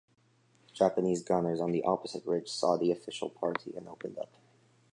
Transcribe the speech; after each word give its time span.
Japanese 0.73 1.21
gunners 1.21 1.61
on 1.61 1.71
the 1.73 1.83
opposite 1.83 2.25
ridge 2.25 2.49
saw 2.49 2.75
the 2.75 2.89
official 2.91 3.29
party 3.29 3.71
and 3.77 3.87
opened 3.87 4.17
up. 4.17 4.31